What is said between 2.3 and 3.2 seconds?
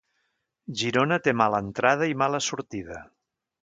sortida.